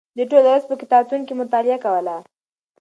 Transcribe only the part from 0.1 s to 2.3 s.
دوی ټوله ورځ په کتابتون کې مطالعه کوله.